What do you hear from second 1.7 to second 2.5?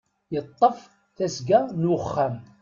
n uxxam.